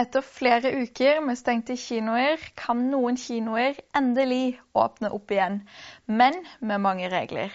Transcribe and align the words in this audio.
Etter 0.00 0.22
flere 0.24 0.70
uker 0.80 1.18
med 1.20 1.36
stengte 1.36 1.74
kinoer 1.76 2.40
kan 2.56 2.78
noen 2.88 3.18
kinoer 3.20 3.76
endelig 3.98 4.54
åpne 4.82 5.10
opp 5.12 5.34
igjen, 5.34 5.58
men 6.06 6.38
med 6.70 6.80
mange 6.86 7.10
regler. 7.12 7.52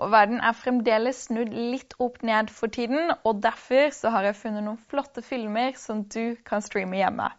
Og 0.00 0.10
verden 0.14 0.40
er 0.42 0.56
fremdeles 0.58 1.20
snudd 1.28 1.52
litt 1.54 1.94
opp 2.02 2.18
ned 2.26 2.50
for 2.56 2.72
tiden, 2.74 3.12
og 3.22 3.44
derfor 3.44 3.94
har 4.16 4.26
jeg 4.26 4.40
funnet 4.40 4.66
noen 4.66 4.80
flotte 4.90 5.22
filmer 5.22 5.78
som 5.78 6.02
du 6.16 6.34
kan 6.48 6.64
streame 6.66 6.98
hjemme. 6.98 7.30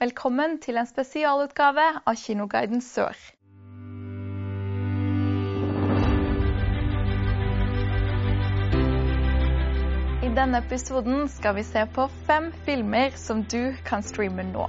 Velkommen 0.00 0.56
til 0.64 0.80
en 0.80 0.88
spesialutgave 0.88 1.90
av 2.00 2.16
Kinoguiden 2.24 2.80
Sør. 2.80 3.20
I 10.30 10.34
denne 10.34 10.60
episoden 10.62 11.24
skal 11.28 11.56
vi 11.56 11.62
se 11.66 11.80
på 11.90 12.04
fem 12.26 12.52
filmer 12.64 13.10
som 13.18 13.40
du 13.50 13.74
kan 13.82 14.02
streame 14.06 14.44
nå. 14.46 14.62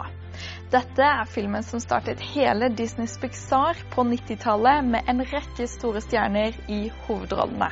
Dette 0.73 1.05
er 1.05 1.27
filmen 1.29 1.61
som 1.61 1.77
startet 1.83 2.23
hele 2.31 2.71
Disneys 2.73 3.13
Pixar 3.21 3.77
på 3.93 4.01
90-tallet 4.09 4.87
med 4.87 5.11
en 5.11 5.21
rekke 5.21 5.67
store 5.69 6.01
stjerner 6.01 6.57
i 6.65 6.79
hovedrollene. 7.03 7.67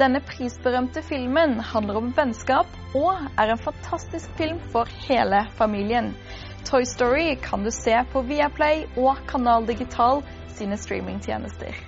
Denne 0.00 0.18
prisberømte 0.26 1.04
filmen 1.06 1.60
handler 1.70 2.00
om 2.00 2.10
vennskap 2.16 2.74
og 2.98 3.22
er 3.38 3.54
en 3.54 3.62
fantastisk 3.62 4.34
film 4.40 4.58
for 4.72 4.90
hele 5.04 5.44
familien. 5.60 6.10
Toy 6.66 6.82
Story 6.82 7.36
kan 7.46 7.62
du 7.62 7.70
se 7.70 7.94
på 8.10 8.24
Viaplay 8.26 8.88
og 8.96 9.22
Kanal 9.30 9.70
Digital 9.70 10.24
sine 10.58 10.80
streamingtjenester. 10.82 11.78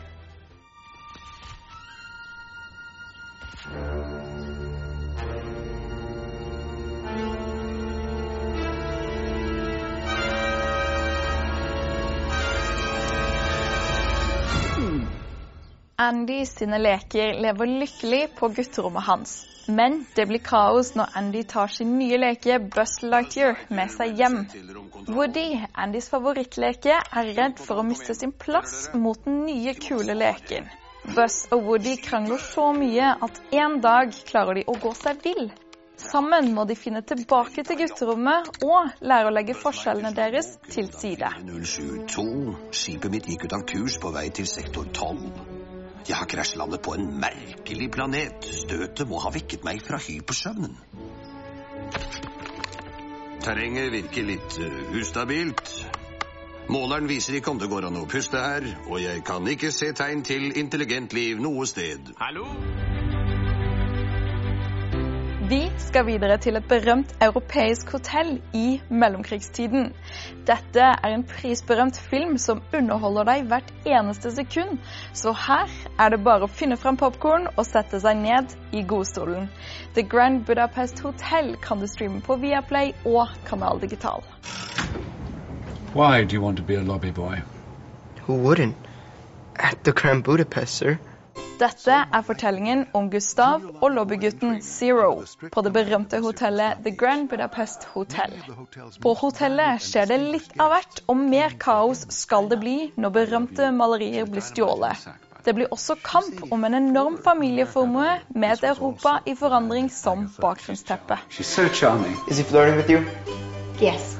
Andy 16.02 16.46
sine 16.46 16.78
leker 16.82 17.36
lever 17.38 17.66
lykkelig 17.66 18.22
på 18.34 18.48
gutterommet 18.48 19.04
hans. 19.06 19.32
Men 19.66 20.00
det 20.16 20.24
blir 20.26 20.42
kaos 20.42 20.88
når 20.98 21.12
Andy 21.20 21.44
tar 21.46 21.70
sin 21.70 21.92
nye 21.98 22.18
leke 22.18 22.56
Buzz 22.74 23.04
Lightyear 23.06 23.60
med 23.70 23.92
seg 23.94 24.18
hjem. 24.18 24.40
Woody, 25.06 25.60
Andys 25.78 26.10
favorittleke, 26.10 26.98
er 26.98 27.30
redd 27.38 27.62
for 27.62 27.78
å 27.78 27.86
miste 27.86 28.18
sin 28.18 28.34
plass 28.34 28.90
mot 28.98 29.22
den 29.22 29.44
nye, 29.46 29.76
kule 29.78 30.18
leken. 30.18 30.66
Buzz 31.14 31.46
og 31.54 31.68
Woody 31.70 31.94
krangler 32.02 32.42
så 32.50 32.72
mye 32.74 33.14
at 33.28 33.38
en 33.62 33.78
dag 33.86 34.10
klarer 34.26 34.58
de 34.58 34.66
å 34.66 34.78
gå 34.82 34.96
seg 34.98 35.22
vill. 35.22 35.52
Sammen 36.02 36.50
må 36.56 36.66
de 36.66 36.74
finne 36.74 37.06
tilbake 37.06 37.62
til 37.62 37.78
gutterommet 37.78 38.64
og 38.66 39.04
lære 39.06 39.30
å 39.30 39.36
legge 39.38 39.54
forskjellene 39.54 40.10
deres 40.18 40.56
til 40.66 40.90
side. 40.90 41.30
072. 41.46 42.56
Skipet 42.74 43.14
mitt 43.14 43.30
gikk 43.30 43.46
ut 43.46 43.60
av 43.60 43.68
kurs 43.70 44.02
på 44.02 44.10
vei 44.10 44.32
til 44.34 44.50
sektor 44.50 44.90
12. 44.90 45.61
Jeg 46.08 46.18
har 46.18 46.26
krasjlandet 46.26 46.82
på 46.82 46.96
en 46.98 47.08
merkelig 47.22 47.90
planet. 47.94 48.46
Støtet 48.62 49.08
må 49.08 49.20
ha 49.22 49.30
vekket 49.34 49.66
meg 49.66 49.82
fra 49.86 50.00
hypersøvnen. 50.02 50.74
Terrenget 53.42 53.90
virker 53.94 54.26
litt 54.26 54.58
uh, 54.62 54.96
ustabilt. 54.98 55.74
Måleren 56.72 57.08
viser 57.10 57.38
ikke 57.38 57.50
om 57.54 57.60
det 57.62 57.70
går 57.70 57.88
an 57.88 57.98
å 57.98 58.06
puste 58.10 58.38
her, 58.38 58.66
og 58.86 59.02
jeg 59.02 59.24
kan 59.26 59.46
ikke 59.50 59.72
se 59.74 59.90
tegn 59.98 60.22
til 60.26 60.52
intelligent 60.58 61.14
liv 61.16 61.42
noe 61.42 61.66
sted. 61.66 62.14
Hallo? 62.22 62.46
Vi 65.48 65.72
skal 65.76 66.04
videre 66.06 66.36
til 66.38 66.54
et 66.54 66.66
berømt 66.70 67.16
europeisk 67.24 67.88
hotell 67.90 68.36
i 68.54 68.76
mellomkrigstiden. 68.88 69.88
Dette 70.46 70.84
er 70.84 71.08
en 71.16 71.24
prisberømt 71.26 71.98
film 71.98 72.36
som 72.38 72.60
underholder 72.70 73.26
deg 73.26 73.48
hvert 73.50 73.72
eneste 73.82 74.30
sekund, 74.36 74.78
så 75.12 75.34
her 75.34 75.72
er 75.98 76.14
det 76.14 76.20
bare 76.22 76.46
å 76.46 76.52
finne 76.60 76.78
fram 76.78 76.96
popkorn 77.00 77.48
og 77.56 77.66
sette 77.66 77.98
seg 78.04 78.22
ned 78.22 78.54
i 78.70 78.84
godstolen. 78.86 79.50
The 79.98 80.06
Grand 80.06 80.44
Budapest 80.46 81.02
Hotel 81.02 81.56
kan 81.58 81.82
du 81.82 81.90
streame 81.90 82.22
på 82.22 82.38
Viaplay 82.38 82.94
og 83.02 83.34
Kanal 83.48 83.82
Digital. 83.82 84.22
Why 85.92 86.22
do 86.22 86.36
you 86.36 86.42
want 86.44 86.58
to 86.58 86.62
be 86.62 86.78
a 86.78 86.86
lobby 86.86 87.10
boy? 87.10 87.42
Who 88.28 88.38
wouldn't? 88.38 88.78
At 89.56 89.82
the 89.82 89.92
Grand 89.92 90.22
Budapest, 90.22 90.76
sir. 90.76 91.00
Dette 91.62 91.94
er 91.94 92.22
fortellingen 92.26 92.80
om 92.98 93.06
Gustav 93.10 93.62
og 93.78 93.92
lobbygutten 93.94 94.56
Zero 94.66 95.12
på 95.54 95.62
det 95.62 95.70
berømte 95.76 96.18
hotellet 96.24 96.80
The 96.82 96.90
Grand 96.98 97.28
Budapest 97.30 97.84
Hotel. 97.92 98.34
På 99.04 99.12
hotellet 99.20 99.84
skjer 99.84 100.10
det 100.10 100.18
litt 100.24 100.56
av 100.58 100.72
hvert, 100.72 101.02
og 101.06 101.20
mer 101.20 101.54
kaos 101.62 102.02
skal 102.10 102.50
det 102.50 102.58
bli 102.64 102.74
når 102.98 103.14
berømte 103.14 103.70
malerier 103.76 104.26
blir 104.26 104.42
stjålet. 104.42 105.06
Det 105.46 105.54
blir 105.54 105.70
også 105.70 105.94
kamp 106.02 106.42
om 106.50 106.66
en 106.66 106.74
enorm 106.80 107.20
familieformue 107.22 108.18
med 108.34 108.56
et 108.56 108.68
Europa 108.72 109.20
i 109.26 109.36
forandring 109.38 109.90
som 109.90 110.26
bakgrunnsteppe. 110.42 111.20
Yes. 113.82 114.18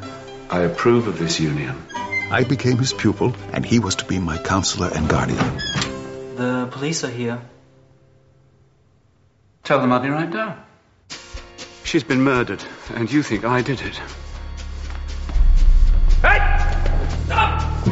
I 0.50 0.62
approve 0.70 1.08
of 1.08 1.18
this 1.18 1.40
union. 1.40 1.74
I 2.30 2.44
became 2.44 2.78
his 2.78 2.92
pupil, 2.92 3.34
and 3.52 3.66
he 3.66 3.80
was 3.80 3.96
to 3.96 4.06
be 4.06 4.20
my 4.20 4.38
counselor 4.38 4.90
and 4.94 5.08
guardian. 5.08 5.71
The 6.42 6.66
police 6.72 7.04
are 7.04 7.10
here. 7.10 7.40
Tell 9.62 9.80
them 9.80 9.92
I'll 9.92 10.00
be 10.00 10.08
right 10.08 10.28
down. 10.28 10.60
She's 11.84 12.02
been 12.02 12.22
murdered, 12.22 12.60
and 12.96 13.08
you 13.12 13.22
think 13.22 13.44
I 13.44 13.62
did 13.62 13.80
it. 13.80 13.96
Hey! 16.20 16.40
Stop! 17.26 17.86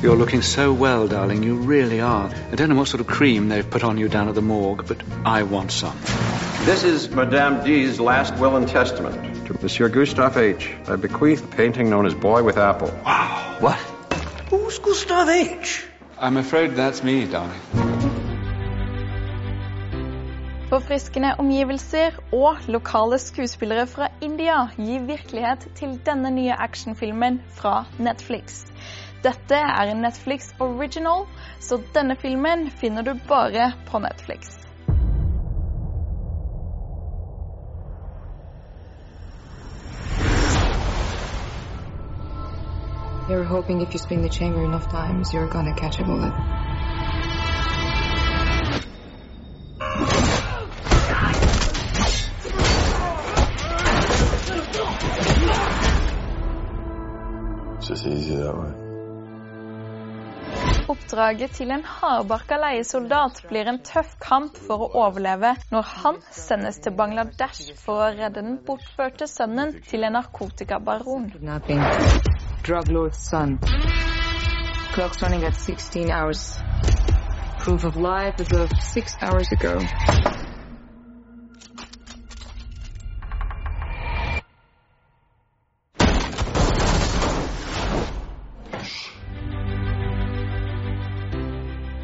You're 0.00 0.14
looking 0.14 0.42
so 0.42 0.72
well, 0.72 1.08
darling. 1.08 1.42
You 1.42 1.56
really 1.56 2.00
are. 2.00 2.32
I 2.52 2.54
don't 2.54 2.68
know 2.68 2.76
what 2.76 2.86
sort 2.86 3.00
of 3.00 3.08
cream 3.08 3.48
they've 3.48 3.68
put 3.68 3.82
on 3.82 3.98
you 3.98 4.08
down 4.08 4.28
at 4.28 4.36
the 4.36 4.42
morgue, 4.42 4.86
but 4.86 5.02
I 5.24 5.42
want 5.42 5.72
some. 5.72 5.98
This 6.66 6.84
is 6.84 7.10
Madame 7.10 7.64
D's 7.64 7.98
last 7.98 8.36
will 8.36 8.54
and 8.54 8.68
testament. 8.68 9.48
To 9.48 9.54
Monsieur 9.60 9.88
Gustave 9.88 10.38
H. 10.38 10.70
I 10.86 10.94
bequeath 10.94 11.42
a 11.42 11.48
painting 11.48 11.90
known 11.90 12.06
as 12.06 12.14
Boy 12.14 12.44
with 12.44 12.58
Apple. 12.58 12.92
Wow. 13.04 13.56
What? 13.58 13.78
Who's 14.50 14.78
Gustave 14.78 15.32
H? 15.32 15.84
I'm 16.18 16.38
afraid 16.38 16.70
that's 16.76 17.02
me, 17.04 17.26
darling. 17.26 17.60
Forfriskende 20.68 21.34
omgivelser 21.38 22.16
og 22.32 22.56
lokale 22.68 23.18
skuespillere 23.18 23.86
fra 23.86 24.08
India 24.20 24.64
gir 24.76 25.04
virkelighet 25.06 25.68
til 25.76 26.00
denne 26.06 26.30
nye 26.30 26.56
actionfilmen 26.58 27.38
fra 27.54 27.84
Netflix. 27.98 28.64
Dette 29.22 29.60
er 29.60 29.92
en 29.92 30.02
Netflix 30.02 30.54
original, 30.60 31.28
så 31.60 31.78
denne 31.94 32.16
filmen 32.16 32.70
finner 32.70 33.02
du 33.02 33.14
bare 33.28 33.72
på 33.86 33.98
Netflix. 33.98 34.65
They 43.28 43.34
were 43.34 43.42
hoping 43.42 43.80
if 43.80 43.92
you 43.92 43.98
spin 43.98 44.22
the 44.22 44.28
chamber 44.28 44.62
enough 44.62 44.88
times, 44.88 45.32
you're 45.34 45.48
gonna 45.48 45.74
catch 45.74 45.98
a 45.98 46.04
bullet. 46.04 46.32
Just 57.80 58.06
easier 58.06 58.44
that 58.44 58.56
way. 58.56 58.72
Oppdraget 60.88 61.50
til 61.58 61.70
en 61.74 61.82
hardbarka 61.82 62.60
leiesoldat 62.62 63.42
blir 63.50 63.66
en 63.66 63.82
tøff 63.82 64.14
kamp 64.22 64.54
for 64.68 64.86
å 64.86 64.90
overleve 65.08 65.56
når 65.74 65.94
han 65.96 66.22
sendes 66.30 66.78
til 66.78 66.94
Bangladesh 66.94 67.74
for 67.82 68.04
å 68.04 68.10
redde 68.14 68.38
den 68.38 68.60
bortførte 68.66 69.26
sønnen 69.26 69.80
til 69.90 70.06
en 70.06 70.14
narkotikabaron. 70.20 71.32
Drug 72.66 72.88
lord's 72.88 73.18
son. 73.18 73.58
Clock's 74.92 75.22
running 75.22 75.44
at 75.44 75.54
16 75.54 76.10
hours. 76.10 76.58
Proof 77.60 77.84
of 77.84 77.94
life 77.96 78.40
as 78.40 78.52
of 78.52 78.70
six 78.80 79.14
hours 79.22 79.46
ago. 79.52 79.78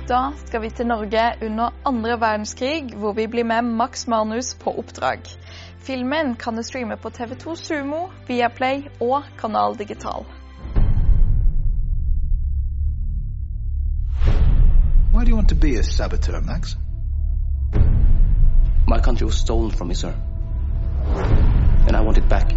Da 0.07 0.33
skal 0.47 0.63
vi 0.63 0.71
til 0.71 0.87
Norge 0.87 1.47
under 1.47 1.71
andre 1.85 2.21
verdenskrig, 2.21 2.95
hvor 2.95 3.13
vi 3.13 3.27
blir 3.27 3.45
med 3.45 3.63
Max 3.63 4.07
Manus 4.07 4.55
på 4.55 4.71
oppdrag. 4.79 5.19
Filmen 5.79 6.35
kan 6.35 6.57
du 6.57 6.63
streame 6.63 6.97
på 6.97 7.09
TV2 7.09 7.55
Sumo, 7.55 8.07
Viaplay 8.29 8.83
og 9.01 9.23
Kanal 9.39 9.79
Digital. 9.79 10.42
Why 15.23 15.27
do 15.27 15.31
you 15.31 15.37
want 15.37 15.51
to 15.51 15.55
be 15.55 15.77
a 15.77 15.85
saboteur, 15.85 16.41
Max? 16.41 16.77
My 18.89 18.99
country 18.99 19.25
was 19.25 19.37
stolen 19.37 19.71
from 19.71 19.87
me, 19.87 19.95
sir. 19.95 20.13
And 21.87 21.95
I 21.95 22.01
want 22.01 22.19
it 22.19 22.29
back. 22.29 22.49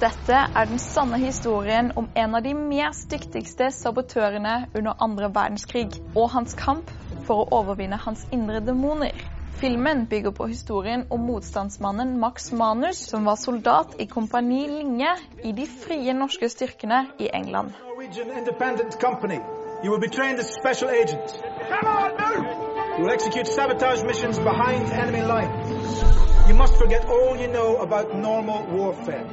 Dette 0.00 0.34
er 0.34 0.64
den 0.66 0.78
sanne 0.78 1.22
historien 1.22 1.92
om 1.94 2.08
en 2.14 2.34
av 2.34 2.42
de 2.42 2.56
mest 2.58 3.06
dyktigste 3.10 3.70
sabotørene 3.70 4.56
under 4.74 4.98
andre 4.98 5.30
verdenskrig, 5.30 5.94
og 6.16 6.30
hans 6.34 6.58
kamp 6.58 6.90
for 7.28 7.44
å 7.44 7.48
overvinne 7.62 8.02
hans 8.08 8.26
indre 8.32 8.58
demoner. 8.58 9.14
Filmen 9.62 10.08
bygger 10.10 10.34
på 10.34 10.50
historien 10.50 11.06
om 11.08 11.22
motstandsmannen 11.30 12.18
Max 12.18 12.50
Manus, 12.52 13.06
som 13.12 13.30
var 13.30 13.38
soldat 13.38 13.94
i 14.02 14.10
Kompani 14.10 14.66
Linge 14.74 15.14
i 15.44 15.54
de 15.54 15.70
frie 15.86 16.18
norske 16.18 16.50
styrkene 16.50 17.04
i 17.18 17.30
England. 17.30 17.78
Norwegian 17.86 18.34
Independent 18.34 18.98
Company. 18.98 19.38
You 19.84 19.90
will 19.90 19.98
be 19.98 20.08
trained 20.08 20.38
as 20.38 20.50
special 20.50 20.88
agents. 20.88 21.38
Come 21.68 21.86
on, 21.86 22.12
move! 22.16 22.96
You 22.96 23.04
will 23.04 23.10
execute 23.10 23.46
sabotage 23.46 24.02
missions 24.02 24.38
behind 24.38 24.90
enemy 24.90 25.20
lines. 25.20 26.48
You 26.48 26.54
must 26.54 26.78
forget 26.78 27.04
all 27.04 27.36
you 27.36 27.48
know 27.48 27.76
about 27.76 28.16
normal 28.16 28.64
warfare. 28.74 29.26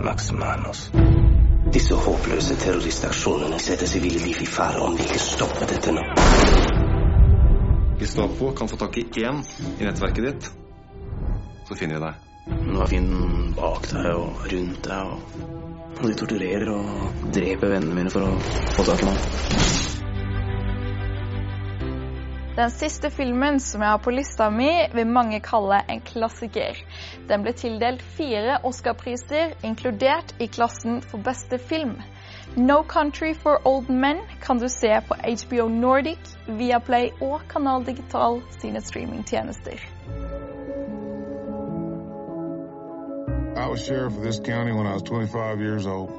Max 0.00 0.32
Manus. 0.32 0.90
Disse 1.72 1.94
håpløse 1.94 2.56
terroristaksjonene 2.56 3.58
setter 3.58 3.86
sivile 3.86 4.24
liv 4.24 4.40
i 4.40 4.46
fare 4.46 4.80
om 4.80 4.96
vi 4.96 5.04
ikke 5.04 5.20
stopper 5.28 5.68
dette 5.68 5.92
nå. 5.92 6.08
Gestapo 8.00 8.54
kan 8.56 8.68
få 8.68 8.76
tak 8.76 8.96
i 8.96 9.08
én 9.28 9.44
i 9.80 9.84
nettverket 9.84 10.30
ditt, 10.30 10.52
så 11.68 11.74
finner 11.76 12.00
de 12.00 12.06
deg. 12.08 12.31
Nå 12.82 12.86
finne 12.90 13.14
fienden 13.14 13.52
bak 13.54 13.84
deg 13.92 14.06
og 14.10 14.46
rundt 14.50 14.86
deg, 14.88 15.10
og, 15.12 15.18
og 16.00 16.06
de 16.08 16.14
torturerer 16.18 16.70
og 16.72 17.28
dreper 17.36 17.70
vennene 17.70 17.94
mine 17.94 18.10
for 18.10 18.26
å 18.26 18.32
få 18.74 18.86
tak 18.88 19.04
i 19.04 19.06
meg. 19.06 19.20
Den 22.56 22.74
siste 22.74 23.12
filmen 23.14 23.60
som 23.62 23.86
jeg 23.86 23.94
har 23.94 24.02
på 24.02 24.16
lista 24.16 24.50
mi, 24.50 24.66
vil 24.98 25.14
mange 25.14 25.38
kalle 25.46 25.78
en 25.94 26.02
klassiker. 26.10 26.82
Den 27.30 27.46
ble 27.46 27.54
tildelt 27.62 28.02
fire 28.18 28.58
Oscar-priser, 28.66 29.54
inkludert 29.62 30.34
i 30.42 30.50
klassen 30.50 30.98
for 31.06 31.22
beste 31.22 31.62
film. 31.62 31.94
No 32.58 32.82
Country 32.82 33.30
for 33.38 33.62
Old 33.62 33.94
Men 33.94 34.26
kan 34.42 34.58
du 34.58 34.66
se 34.66 34.90
på 35.06 35.22
HBO 35.22 35.70
Nordic, 35.70 36.34
Viaplay 36.50 37.14
og 37.22 37.46
Kanal 37.54 37.86
Digital 37.86 38.42
sine 38.58 38.82
streamingtjenester. 38.82 39.91
I 43.62 43.68
was 43.68 43.84
sheriff 43.86 44.16
of 44.16 44.24
this 44.24 44.40
county 44.40 44.72
when 44.72 44.88
I 44.88 44.94
was 44.94 45.04
25 45.04 45.60
years 45.60 45.86
old. 45.86 46.10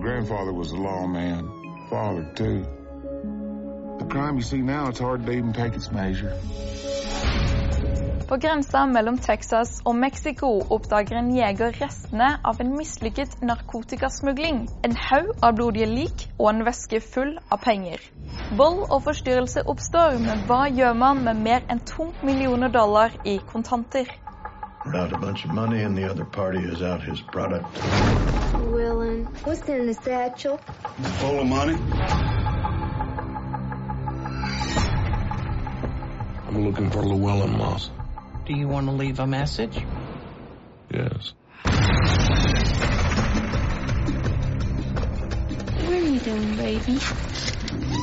Grandfather 0.00 0.52
was 0.52 0.70
a 0.70 0.76
lawman. 0.76 1.48
Father, 1.90 2.30
too. 2.36 2.64
The 3.98 4.04
crime 4.04 4.36
you 4.36 4.42
see 4.42 4.62
now, 4.62 4.88
it's 4.88 5.00
hard 5.00 5.26
to 5.26 5.32
even 5.32 5.52
take 5.52 5.74
its 5.74 5.90
measure. 5.90 6.32
På 8.28 8.36
grensa 8.36 8.86
mellom 8.86 9.18
Texas 9.18 9.80
og 9.84 9.96
Mexico 9.96 10.60
oppdager 10.70 11.18
en 11.18 11.34
jeger 11.36 11.72
restene 11.80 12.30
av 12.44 12.60
en 12.60 12.70
mislykket 12.76 13.42
narkotikasmugling. 13.42 14.68
En 14.84 14.96
haug 15.08 15.32
av 15.42 15.58
blodige 15.58 15.90
lik 15.90 16.28
og 16.38 16.52
en 16.52 16.64
veske 16.70 17.00
full 17.00 17.34
av 17.50 17.64
penger. 17.66 17.98
Vold 18.54 18.84
og 18.90 19.02
forstyrrelse 19.10 19.66
oppstår, 19.66 20.22
men 20.22 20.46
hva 20.46 20.68
gjør 20.70 20.94
man 21.02 21.26
med 21.26 21.42
mer 21.50 21.66
enn 21.66 21.82
to 21.82 22.12
millioner 22.22 22.70
dollar 22.70 23.18
i 23.24 23.40
kontanter? 23.52 24.06
We're 24.84 24.96
out 24.96 25.12
a 25.12 25.18
bunch 25.18 25.44
of 25.44 25.50
money 25.50 25.82
and 25.82 25.96
the 25.96 26.08
other 26.08 26.24
party 26.24 26.58
is 26.60 26.82
out 26.82 27.02
his 27.02 27.20
product. 27.20 27.66
Willen, 28.54 29.24
what's 29.44 29.68
in 29.68 29.86
the 29.86 29.94
satchel? 29.94 30.58
Full 30.58 31.40
of 31.40 31.46
money? 31.46 31.74
I'm 36.46 36.64
looking 36.64 36.90
for 36.90 37.02
Llewellyn 37.02 37.58
Moss. 37.58 37.90
Do 38.46 38.54
you 38.54 38.68
want 38.68 38.86
to 38.86 38.92
leave 38.92 39.18
a 39.18 39.26
message? 39.26 39.78
Yes. 40.90 41.32
What 41.62 41.74
are 45.92 46.00
you 46.00 46.18
doing, 46.20 46.56
baby? 46.56 46.96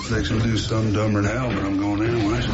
Fixing 0.09 0.39
to 0.39 0.43
do 0.43 0.57
something 0.57 0.93
dumber 0.93 1.21
than 1.23 1.31
hell, 1.31 1.49
but 1.49 1.63
I'm 1.63 1.77
going 1.77 2.03
anyways. 2.03 2.45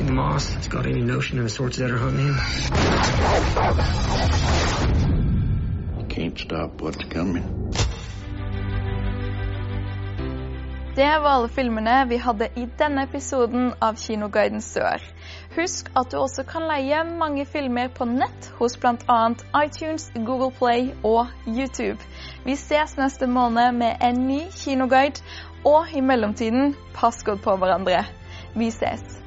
You 0.00 0.06
think 0.06 0.16
the 0.16 0.22
Moss 0.22 0.54
has 0.54 0.68
got 0.68 0.86
any 0.86 1.02
notion 1.02 1.38
of 1.38 1.44
the 1.44 1.50
sorts 1.50 1.76
that 1.76 1.90
are 1.90 1.98
hunting 1.98 2.24
him? 2.24 2.36
You 5.98 6.06
can't 6.08 6.38
stop 6.38 6.80
what's 6.80 7.04
coming. 7.04 7.44
Det 10.94 11.18
var 11.20 11.30
alle 11.30 11.48
filmene 11.48 12.04
vi 12.08 12.16
hadde 12.16 12.48
i 12.54 12.66
denne 12.78 13.02
episoden 13.02 13.74
av 13.80 13.94
Kinoguiden 13.96 14.62
Sør. 14.62 15.04
Husk 15.56 15.92
at 15.96 16.10
du 16.10 16.16
også 16.16 16.46
kan 16.48 16.64
leie 16.68 17.04
mange 17.04 17.44
filmer 17.44 17.88
på 17.88 18.08
nett 18.08 18.52
hos 18.56 18.78
bl.a. 18.80 19.20
iTunes, 19.64 20.10
Google 20.14 20.50
Play 20.50 20.94
og 21.04 21.26
YouTube. 21.46 22.00
Vi 22.44 22.56
ses 22.56 22.96
neste 22.96 23.26
måned 23.26 23.72
med 23.72 24.00
en 24.00 24.26
ny 24.26 24.46
kinoguide, 24.64 25.20
og 25.64 25.92
i 25.92 26.00
mellomtiden, 26.00 26.74
pass 26.94 27.22
godt 27.22 27.42
på 27.44 27.56
hverandre. 27.56 28.06
Vi 28.56 28.70
ses. 28.70 29.20